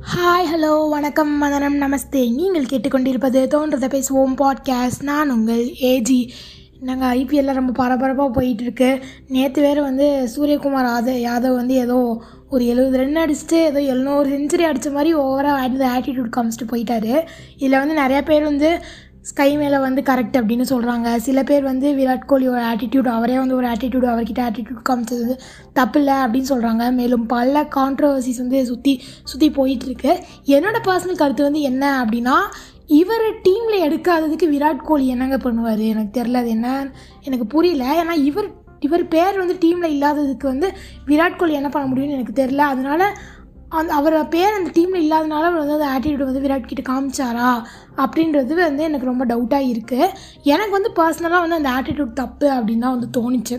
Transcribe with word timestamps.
Hi 0.00 0.46
hello 0.54 0.88
வணக்கம் 0.88 1.42
மதனம் 1.42 1.80
நமஸ்தே. 1.80 2.34
நீங்கள் 2.34 2.64
கேட்டுக்கொண்டிருப்பது 2.64 3.42
தோன்றதை 3.46 3.88
பேசுவோம் 3.88 4.34
பாட்காஸ்ட் 4.36 5.02
நான் 5.02 5.30
உங்கள் 5.30 5.64
ஏஜி 5.66 6.28
நாங்கள் 6.80 7.18
ஐபிஎல்லில் 7.18 7.54
ரொம்ப 7.54 7.72
பரபரப்பாக 7.72 8.40
போயிட்டுருக்கு. 8.40 9.02
நேற்று 9.28 9.62
வேறு 9.62 9.82
வந்து 9.82 10.28
சூரியகுமார் 10.36 10.88
யாதவ் 10.88 11.22
யாதவ் 11.22 11.54
வந்து 11.54 11.74
ஏதோ 11.74 12.22
ஒரு 12.50 12.66
எழுபது 12.66 12.96
ரன் 12.96 13.16
அடிச்சுட்டு 13.16 13.52
ஏதோ 13.52 13.82
எழுநூறு 13.82 14.38
செஞ்சுரி 14.38 14.60
அடித்த 14.60 14.90
மாதிரி 14.90 15.14
ஓவராக 15.14 15.76
ஆடி 15.76 15.76
ஆட்டிடியூட் 15.76 16.30
காமிச்சிட்டு 16.36 16.72
போயிட்டாரு. 16.72 17.24
இதில் 17.54 17.78
வந்து 17.78 17.94
நிறையா 17.94 18.24
பேர் 18.24 18.42
வந்து 18.42 18.82
ஸ்கை 19.22 19.56
மேலே 19.56 19.78
வந்து 19.78 20.00
கரெக்ட் 20.00 20.36
அப்படின்னு 20.40 20.64
சொல்கிறாங்க 20.68 21.16
சில 21.16 21.42
பேர் 21.42 21.62
வந்து 21.62 21.92
விராட் 21.92 22.28
கோலியோட 22.28 22.60
ஆட்டிடியூட் 22.72 23.08
அவரே 23.08 23.38
வந்து 23.38 23.54
ஒரு 23.54 23.66
ஆட்டிடியூட் 23.66 24.06
அவர்கிட்ட 24.12 24.40
ஆட்டிடியூட் 24.48 24.86
காமிச்சது 24.88 25.20
வந்து 25.20 25.36
தப்பில்லை 25.74 26.14
அப்படின்னு 26.24 26.50
சொல்கிறாங்க 26.50 26.92
மேலும் 26.92 27.26
பல 27.26 27.62
கான்ட்ரவர்சிஸ் 27.76 28.38
வந்து 28.38 28.66
சுற்றி 28.66 29.00
சுற்றி 29.24 29.50
போயிட்டுருக்கு. 29.50 30.14
என்னோடய 30.46 30.82
பர்சனல் 30.86 31.16
கருத்து 31.16 31.42
வந்து 31.42 31.60
என்ன 31.60 32.04
அப்படின்னா 32.04 32.36
இவர் 32.86 33.26
டீமில் 33.42 33.84
எடுக்காததுக்கு 33.86 34.46
விராட் 34.54 34.86
கோலி 34.86 35.06
என்னங்க 35.06 35.36
பண்ணுவார்? 35.36 35.82
எனக்கு 35.88 36.22
தெரில 36.22 36.34
அது 36.34 36.48
என்ன 36.48 36.90
எனக்கு 37.22 37.46
புரியல. 37.46 38.04
ஏன்னா 38.04 38.16
இவர் 38.22 38.58
இவர் 38.80 39.08
பேர் 39.08 39.38
வந்து 39.38 39.54
டீமில் 39.54 39.94
இல்லாததுக்கு 39.96 40.42
வந்து 40.42 40.72
விராட் 41.06 41.36
கோலி 41.36 41.52
என்ன 41.52 41.68
பண்ண 41.68 41.86
முடியும்னு 41.90 42.16
எனக்கு 42.18 42.42
தெரில 42.42 42.56
அதனால 42.56 43.16
அந்த 43.78 43.90
அவரை 43.98 44.20
பேர் 44.32 44.56
அந்த 44.58 44.70
டீமில் 44.76 45.04
இல்லாதனால 45.04 45.48
அவர் 45.48 45.62
வந்து 45.62 45.76
அந்த 45.76 45.88
ஆட்டிடியூட் 45.94 46.28
வந்து 46.28 46.42
விராட் 46.44 46.70
கிட்ட 46.70 46.82
காமிச்சாரா? 46.90 47.50
அப்படின்றது 48.04 48.54
வந்து 48.66 48.82
எனக்கு 48.88 49.10
ரொம்ப 49.10 49.24
டவுட்டாக 49.30 49.70
இருக்குது 49.72 50.06
எனக்கு 50.54 50.74
வந்து 50.78 50.90
பர்சனலாக 50.98 51.44
வந்து 51.44 51.58
அந்த 51.60 51.70
ஆட்டிடியூட் 51.76 52.18
தப்பு 52.20 52.48
அப்படின்னு 52.56 52.84
தான் 52.86 52.96
வந்து 52.96 53.08
தோணுச்சு. 53.18 53.56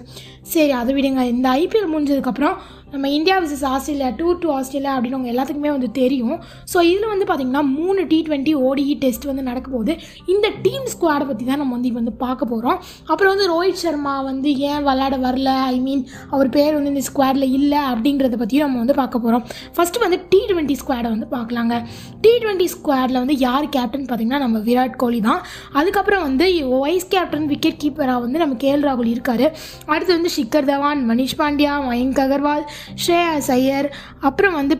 சரி 0.53 0.71
அதை 0.81 0.91
விடுங்க. 0.97 1.23
இந்த 1.33 1.47
ஐபிஎல் 1.63 1.91
முடிஞ்சதுக்கப்புறம் 1.93 2.55
நம்ம 2.93 3.09
India 3.17 3.35
versus 3.43 3.65
Australia 3.73 4.07
tour 4.19 4.39
to 4.43 4.47
Australia 4.55 4.93
அப்படின்னு 4.95 5.17
அவங்க 5.17 5.29
எல்லாத்துக்குமே 5.33 5.71
வந்து 5.75 5.89
தெரியும். 5.99 6.39
ஸோ 6.71 6.77
இதில் 6.89 7.11
வந்து 7.11 7.25
பார்த்திங்கன்னா 7.29 7.61
மூணு 7.77 8.01
டி 8.11 8.17
ட்வெண்ட்டி 8.27 8.53
ஓடிஇ 8.69 8.95
டெஸ்ட் 9.03 9.27
வந்து 9.29 9.43
நடக்க 9.49 9.67
போகுது. 9.75 9.93
இந்த 10.33 10.47
டீம் 10.65 10.87
ஸ்குவாடை 10.93 11.25
பற்றி 11.29 11.45
தான் 11.49 11.61
நம்ம 11.63 11.73
வந்து 11.77 11.89
இப்போ 11.91 12.01
வந்து 12.01 12.15
பார்க்க 12.25 12.51
போகிறோம் 12.53 12.77
அப்புறம் 13.11 13.31
வந்து 13.33 13.47
ரோஹித் 13.53 13.81
சர்மா 13.83 14.15
வந்து 14.29 14.51
ஏன் 14.71 14.83
விளாட 14.87 15.17
வரல? 15.27 15.51
ஐ 15.73 15.77
மீன் 15.87 16.03
அவர் 16.33 16.49
பேர் 16.57 16.77
வந்து 16.79 16.93
இந்த 16.95 17.03
ஸ்குவாடில் 17.09 17.47
இல்லை 17.59 17.81
அப்படின்றத 17.91 18.39
பற்றியும் 18.43 18.65
நம்ம 18.67 18.81
வந்து 18.83 18.97
பார்க்க 19.01 19.23
போகிறோம் 19.25 19.45
ஃபஸ்ட்டு 19.77 20.00
வந்து 20.05 20.19
டி 20.31 20.39
டுவெண்ட்டி 20.49 20.75
ஸ்குவாடை 20.81 21.09
வந்து 21.13 21.27
பார்க்கலாங்க. 21.35 21.75
டி 22.23 22.31
டுவெண்ட்டி 22.43 22.67
ஸ்குவாடில் 22.73 23.19
வந்து 23.21 23.37
யார் 23.45 23.67
கேப்டன் 23.75 24.05
பார்த்திங்கன்னா 24.09 24.41
நம்ம 24.45 24.59
விராட் 24.67 24.99
கோலி 25.03 25.21
தான். 25.29 25.41
அதுக்கப்புறம் 25.79 26.23
வந்து 26.27 26.47
வைஸ் 26.83 27.09
கேப்டன் 27.15 27.47
விக்கெட் 27.51 27.81
கீப்பராக 27.83 28.23
வந்து 28.25 28.41
நம்ம 28.43 28.55
கேஎல் 28.63 28.87
ராகுல் 28.89 29.13
இருக்கார். 29.15 29.45
அடுத்து 29.93 30.11
வந்து 30.17 30.33
ஷிக்கர் 30.37 30.69
தவான் 30.71 31.03
மணிஷ் 31.11 31.39
பாண்டியா 31.41 31.75
மயங்க் 31.89 32.23
அகர்வால் 32.25 32.65
ஸ்ரேயா 33.03 33.33
ஐயர். 33.57 33.89
அப்புறம் 34.29 34.57
வந்து 34.61 34.77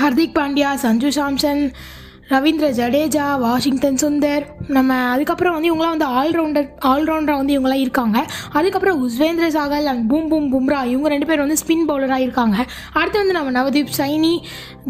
ஹர்திக் 0.00 0.38
பாண்டியா 0.38 0.68
சஞ்சு 0.84 1.10
சாம்சன் 1.16 1.64
ரவீந்திர 2.30 2.66
ஜடேஜா 2.80 3.38
வாஷிங்டன் 3.38 3.94
சுந்தர். 3.94 4.44
நம்ம 4.68 4.94
அதுக்கப்புறம் 4.94 5.52
வந்து 5.52 5.74
இவங்களாம் 5.74 5.96
வந்து 5.96 6.06
ஆல்ரவுண்டர் 6.06 6.68
ஆல்ரவுண்டராக 6.84 7.40
வந்து 7.40 7.60
இவங்களாம் 7.60 7.84
இருக்காங்க. 7.84 8.26
அதுக்கப்புறம் 8.52 9.08
Yuzvendra 9.08 9.46
Chahal 9.48 9.84
and 9.84 10.08
boom 10.08 10.28
boom 10.28 10.52
Bumrah 10.52 10.84
இவங்க 10.84 11.08
ரெண்டு 11.08 11.26
பேர் 11.26 11.38
வந்து 11.38 11.56
ஸ்பின் 11.66 11.90
பவுலராக 11.90 12.18
இருக்காங்க. 12.18 12.66
அடுத்து 12.92 13.18
வந்து 13.18 13.32
நம்ம 13.32 13.62
நவதீப் 13.62 13.92
சைனி 13.96 14.34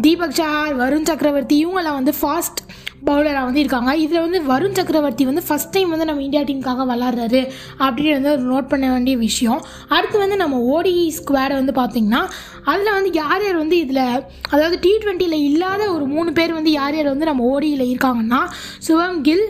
தீபக் 0.01 0.37
சஹார் 0.37 0.79
வருண் 0.81 1.03
சக்கரவர்த்தி 1.03 1.65
இவங்கெல்லாம் 1.65 1.99
வந்து 1.99 2.13
ஃபாஸ்ட் 2.21 2.61
பவுலராக 3.07 3.47
வந்து 3.47 3.59
இருக்காங்க. 3.59 3.91
இதில் 3.97 4.23
வந்து 4.25 4.39
வருண் 4.51 4.75
சக்கரவர்த்தி 4.77 5.23
வந்து 5.25 5.43
ஃபஸ்ட் 5.47 5.71
டைம் 5.71 5.89
வந்து 5.89 6.05
நம்ம 6.05 6.23
இந்தியா 6.23 6.41
டீமுக்காக 6.41 6.85
விளாட்றாரு 6.91 7.41
அப்படின்னு 7.79 8.15
வந்து 8.19 8.33
நோட் 8.51 8.67
பண்ண 8.67 8.91
வேண்டிய 8.91 9.17
விஷயம். 9.17 9.61
அடுத்து 9.87 10.17
வந்து 10.17 10.37
நம்ம 10.43 10.59
ஓடி 10.75 10.93
ஸ்குவாடை 11.17 11.55
வந்து 11.61 11.75
பார்த்திங்கன்னா 11.81 12.21
அதில் 12.63 12.91
வந்து 12.91 13.11
யார் 13.13 13.43
யார் 13.43 13.61
வந்து 13.63 13.77
இதில் 13.77 14.05
அதாவது 14.49 14.77
டி 14.79 14.93
ட்வெண்ட்டியில் 15.03 15.45
இல்லாத 15.49 15.91
ஒரு 15.93 16.05
மூணு 16.05 16.31
பேர் 16.33 16.53
வந்து 16.53 16.71
யார் 16.71 16.95
யார் 16.95 17.13
வந்து 17.13 17.29
நம்ம 17.31 17.49
ஓடியில் 17.53 17.85
இருக்காங்கன்னா 17.91 18.41
சுவம் 18.87 19.19
கில் 19.21 19.45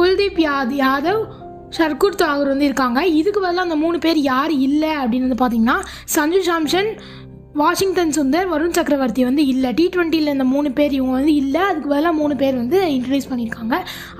குல்தீப் 0.00 0.42
யாத் 0.48 0.74
யாதவ் 0.84 1.22
ஷர்குர் 1.76 2.20
தாகூர் 2.22 2.50
வந்து 2.52 2.64
இருக்காங்க. 2.64 3.00
இதுக்கு 3.20 3.40
பதிலாக 3.40 3.66
அந்த 3.68 3.76
மூணு 3.76 3.98
பேர் 3.98 4.18
யார் 4.30 4.52
இல்லை 4.66 4.90
அப்படின்னு 5.02 5.28
வந்து 5.28 5.42
பார்த்திங்கன்னா 5.42 5.76
சஞ்சு 6.04 6.40
சாம்சன் 6.48 6.90
வாஷிங்டன் 7.60 8.12
சுந்தர் 8.16 8.46
வருண் 8.52 8.76
சக்கரவர்த்தி 8.76 9.22
வந்து 9.28 9.42
இல்லை. 9.52 9.70
டி 9.78 9.84
ட்வெண்ட்டியில் 9.94 10.32
இந்த 10.34 10.44
மூணு 10.52 10.68
பேர் 10.78 10.92
இவங்க 10.98 11.14
வந்து 11.18 11.34
இல்லை. 11.40 11.60
அதுக்கு 11.70 11.88
பதிலாக 11.92 12.14
மூணு 12.20 12.34
பேர் 12.42 12.56
வந்து 12.60 12.78
இன்ட்ரடியூஸ் 12.94 13.28
பண்ணியிருக்காங்க 13.30 13.74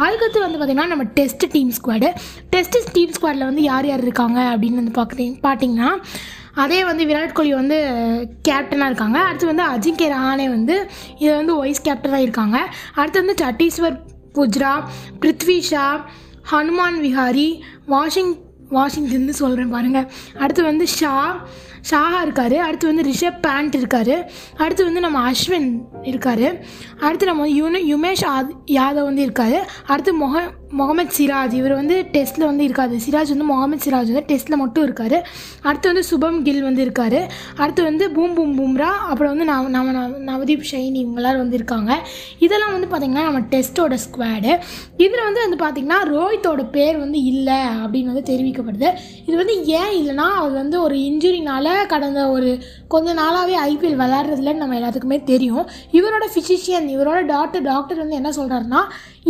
அதுக்கடுத்து 0.05 0.41
வந்து 0.45 0.59
பார்த்திங்கன்னா 0.59 0.91
நம்ம 0.93 1.07
test 1.19 1.47
team 1.55 1.73
squad 1.79 2.09
test 2.55 2.79
team 2.97 3.15
ஸ்குவாடில் 3.17 3.49
வந்து 3.51 3.63
யார் 3.71 3.89
யார் 3.91 4.05
இருக்காங்க 4.09 4.39
அப்படின்னு 4.53 4.81
வந்து 4.83 4.95
பார்க்குறீங்க 5.01 5.37
பார்த்தீங்கன்னா 5.49 5.91
அதே 6.65 6.79
வந்து 6.91 7.03
விராட் 7.11 7.37
கோலி 7.37 7.53
வந்து 7.61 7.77
கேப்டனாக 8.49 8.91
இருக்காங்க. 8.91 9.19
அடுத்து 9.29 9.51
வந்து 9.53 9.65
அஜிங்கே 9.75 10.09
ரஹானே 10.15 10.49
வந்து 10.57 10.75
இதை 11.23 11.33
வந்து 11.41 11.55
வைஸ் 11.63 11.87
கேப்டனாக 11.89 12.27
இருக்காங்க. 12.27 12.59
அடுத்து 12.95 13.23
வந்து 13.25 13.37
சட்டீஸ்வர் 13.45 13.97
புஜ்ரா 14.39 14.75
பிருத்வி 15.23 15.59
ஷா 15.71 15.87
ஹனுமான் 16.51 17.01
விஹாரி 17.07 17.49
வாஷிங் 17.95 18.33
வாஷிங்டன் 18.77 19.33
சொல்கிறேன் 19.43 19.73
பாருங்கள் 19.75 20.07
அடுத்து 20.39 20.63
வந்து 20.71 20.87
ஷா 20.99 21.17
ஷாஹா 21.91 22.21
இருக்கார். 22.23 22.57
அடுத்து 22.67 22.87
வந்து 22.91 23.05
ரிஷப் 23.11 23.39
பேண்ட் 23.41 23.75
இருக்கார். 23.75 24.15
அடுத்து 24.65 24.83
வந்து 24.85 25.01
நம்ம 25.07 25.19
அஸ்வின் 25.31 25.71
இருக்கார். 26.03 26.47
அடுத்து 27.01 27.27
நம்ம 27.31 27.47
யுன 27.61 27.79
யுமேஷ் 27.93 28.25
யாதவ் 28.79 29.05
வந்து 29.09 29.23
இருக்கார். 29.23 29.59
அடுத்து 29.87 30.13
மொஹ 30.25 30.41
முகமது 30.79 31.13
சிராஜ் 31.17 31.55
இவர் 31.61 31.75
வந்து 31.75 31.97
டெஸ்ட்டில் 32.13 32.45
வந்து 32.51 32.65
இருக்காது 32.65 32.95
சிராஜ் 33.05 33.33
வந்து 33.35 33.49
முகமது 33.51 33.83
சிராஜ் 33.85 34.13
வந்து 34.13 34.25
டெஸ்ட்டில் 34.31 34.61
மட்டும் 34.63 34.85
இருக்கார். 34.85 35.17
அடுத்து 35.63 35.93
வந்து 35.93 36.05
சுபம் 36.11 36.39
கில் 36.43 36.63
வந்து 36.63 36.83
இருக்கார். 36.83 37.19
அடுத்து 37.57 37.83
வந்து 37.83 38.05
பூம் 38.11 38.35
பூம் 38.35 38.55
பூம்ரா 38.59 38.91
அப்புறம் 39.11 39.33
வந்து 39.37 39.47
நவ 39.53 39.69
நவ 39.77 39.91
நவதீப் 40.31 40.69
ஷைனி 40.71 40.99
இவங்களாம் 41.05 41.41
வந்து 41.43 41.59
இருக்காங்க. 41.61 41.93
இதெல்லாம் 42.39 42.75
வந்து 42.77 42.91
பார்த்திங்கன்னா 42.93 43.27
நம்ம 43.29 43.41
டெஸ்ட்டோட 43.55 43.99
ஸ்குவாடு 44.05 44.53
இதில் 44.97 45.27
வந்து 45.29 45.41
வந்து 45.45 45.59
பார்த்திங்கன்னா 45.65 46.01
ரோஹித்தோட 46.15 46.65
பேர் 46.71 46.99
வந்து 46.99 47.23
இல்லை 47.33 47.61
அப்படின்னு 47.85 48.13
வந்து 48.13 48.27
தெரிவிக்கப்படுது. 48.33 48.91
இது 49.27 49.37
வந்து 49.37 49.57
ஏன் 49.81 49.95
இல்லைன்னா 50.01 50.29
அவர் 50.43 50.53
வந்து 50.53 50.83
ஒரு 50.83 50.97
இன்ஜுரினால் 51.09 51.71
கடந்த 51.87 52.21
ஒரு 52.31 52.51
கொஞ்ச 52.89 53.15
நாளாகவே 53.15 53.55
ஐபிஎல் 53.69 54.01
விளாட்றதுலன்னு 54.03 54.63
நம்ம 54.63 54.79
எல்லாத்துக்குமே 54.81 55.19
தெரியும். 55.25 55.67
இவரோட 55.93 56.25
ஃபிசிஷியன் 56.35 56.89
இவரோட 56.97 57.21
டாக்டர் 57.27 57.63
டாக்டர் 57.63 58.03
வந்து 58.05 58.19
என்ன 58.21 58.31
சொல்கிறாருன்னா 58.31 58.83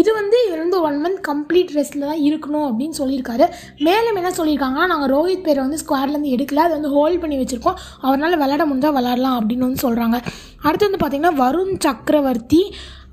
இது 0.02 0.10
வந்து 0.20 0.38
இவர் 0.46 0.62
வந்து 0.64 0.80
ஒன் 0.88 0.98
மந்த் 1.04 1.20
கம்ப்ளீட் 1.30 1.74
ரெஸ்ட்டில் 1.78 2.06
தான் 2.10 2.22
இருக்கணும் 2.28 2.66
அப்படின்னு 2.68 2.98
சொல்லியிருக்காரு. 3.02 3.46
மேலும் 3.86 4.18
என்ன 4.20 4.32
சொல்லியிருக்காங்கன்னா 4.38 4.86
நாங்கள் 4.92 5.12
ரோஹித் 5.16 5.44
பேரை 5.46 5.60
வந்து 5.66 5.82
ஸ்குவாட்லேருந்து 5.82 6.32
எடுக்கல. 6.36 6.64
அதை 6.66 6.74
வந்து 6.78 6.94
ஹோல்ட் 6.96 7.22
பண்ணி 7.24 7.38
வச்சுருக்கோம். 7.42 7.78
அவரால் 8.06 8.40
விளாட 8.44 8.64
முடிஞ்சால் 8.70 8.96
விளாடலாம் 8.98 9.38
அப்படின்னு 9.40 9.68
வந்து 9.68 9.84
சொல்கிறாங்க 9.86 10.18
அடுத்து 10.66 10.88
வந்து 10.88 11.02
பார்த்திங்கன்னா 11.02 11.34
வருண் 11.44 11.72
சக்கரவர்த்தி 11.86 12.62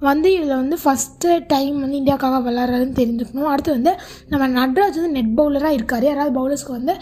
வந்து 0.08 0.28
இதில் 0.36 0.60
வந்து 0.62 0.76
ஃபஸ்ட்டு 0.82 1.30
டைம் 1.54 1.78
வந்து 1.84 1.98
இந்தியாவுக்காக 2.02 2.38
விளாட்றாருன்னு 2.46 3.00
தெரிஞ்சுக்கணும். 3.00 3.50
அடுத்து 3.54 3.72
வந்து 3.78 3.94
நம்ம 4.32 4.46
நட்ராஜ் 4.60 5.00
வந்து 5.00 5.16
நெட் 5.18 5.34
பவுலராக 5.40 5.78
இருக்கார். 5.78 6.06
யாராவது 6.10 6.34
பவுலர்ஸ்க்கு 6.40 6.78
வந்து 6.78 6.94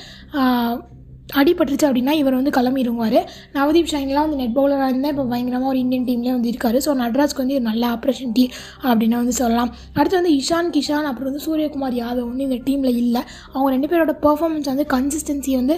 அடிபட்டுருச்சு 1.39 1.87
அப்படின்னா 1.89 2.13
இவர் 2.21 2.37
வந்து 2.39 2.53
கிளம்பிடுவார். 2.57 3.19
நவதீப் 3.57 3.91
ஷைன்லாம் 3.93 4.25
வந்து 4.27 4.39
நெட் 4.41 4.55
பவுலராக 4.57 4.91
இருந்தால் 4.93 5.13
இப்போ 5.15 5.25
பயங்கரமாக 5.33 5.71
ஒரு 5.73 5.79
இந்தியன் 5.83 6.07
டீம்லேயே 6.09 6.35
வந்து 6.37 6.51
இருக்கார். 6.53 6.79
ஸோ 6.87 6.93
நட்ராஜ்க்கு 7.03 7.43
வந்து 7.43 7.57
ஒரு 7.59 7.65
நல்ல 7.71 7.83
ஆப்பர்ச்சுனிட்டி 7.95 8.45
அப்படின்னு 8.89 9.17
வந்து 9.21 9.35
சொல்லலாம். 9.41 9.71
அடுத்து 9.97 10.19
வந்து 10.21 10.33
இஷான் 10.41 10.73
கிஷான் 10.77 11.09
அப்புறம் 11.11 11.29
வந்து 11.31 11.45
சூரியகுமார் 11.47 11.97
யாதவ் 12.03 12.29
வந்து 12.31 12.47
இந்த 12.49 12.59
டீமில் 12.69 12.99
இல்லை. 13.03 13.23
அவங்க 13.53 13.69
ரெண்டு 13.75 13.89
பேரோட 13.93 14.15
பர்ஃபார்மன்ஸ் 14.25 14.71
வந்து 14.73 14.87
கன்சிஸ்டன்சி 14.95 15.53
வந்து 15.61 15.77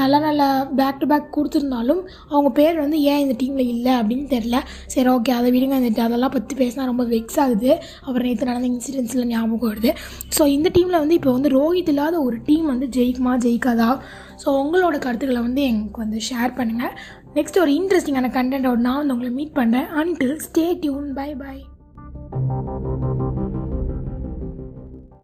நல்ல 0.00 0.16
நல்ல 0.24 0.42
பேக் 0.78 0.98
டு 1.00 1.06
பேக் 1.12 1.32
கொடுத்துருந்தாலும் 1.36 2.02
அவங்க 2.32 2.50
பேர் 2.58 2.76
வந்து 2.82 2.98
ஏன் 3.12 3.22
இந்த 3.22 3.34
டீமில் 3.40 3.70
இல்லை 3.74 3.92
அப்படின்னு 4.00 4.26
தெரில 4.34 4.56
சரி 4.92 5.08
ஓகே 5.14 5.32
அதை 5.38 5.48
விடுங்க 5.54 5.74
வந்துட்டு 5.78 6.02
அதெல்லாம் 6.06 6.34
பற்றி 6.36 6.54
பேசினா 6.60 6.84
ரொம்ப 6.90 7.04
வெக்ஸ் 7.14 7.38
ஆகுது. 7.44 7.70
அப்புறம் 8.04 8.26
நேற்று 8.28 8.50
நடந்த 8.50 8.68
இன்சிடென்ட்ஸில் 8.74 9.30
ஞாபகம் 9.32 9.70
வருது. 9.72 9.92
ஸோ 10.36 10.42
இந்த 10.56 10.70
டீமில் 10.76 11.00
வந்து 11.02 11.16
இப்போ 11.18 11.32
வந்து 11.36 11.50
ரோஹித் 11.58 11.90
இல்லாத 11.94 12.16
ஒரு 12.26 12.38
டீம் 12.48 12.66
வந்து 12.72 12.88
ஜெயிக்குமா 12.98 13.32
ஜெயிக்காதா? 13.46 13.90
ஸோ 14.44 14.48
உங்களோட 14.60 14.98
கருத்துக்களை 14.98 15.42
வந்து 15.42 15.62
எங்களுக்கு 15.62 16.00
வந்து 16.00 16.20
ஷேர் 16.30 16.56
பண்ணுங்கள் 16.56 16.94
நெக்ஸ்ட் 17.34 17.60
ஒரு 17.60 17.72
இன்ட்ரெஸ்டிங்கான 17.72 18.30
கண்டென்ட்டோட 18.36 18.80
நான் 18.80 18.96
வந்து 18.96 19.14
உங்களை 19.14 19.32
மீட் 19.32 19.58
பண்ணுறேன் 19.58 19.90
until 19.96 20.36
stay 20.46 20.66
tuned 20.78 21.10
bye 21.12 21.30
bye 21.34 21.56